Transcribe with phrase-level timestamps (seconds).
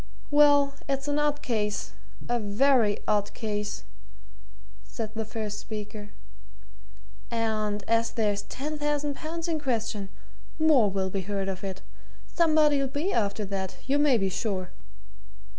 [0.31, 1.91] "Well it's an odd case
[2.27, 3.83] a very odd case,"
[4.83, 6.09] said the first speaker.
[7.29, 10.09] "And as there's ten thousand pounds in question,
[10.57, 11.83] more will be heard of it.
[12.25, 14.71] Somebody'll be after that, you may be sure!"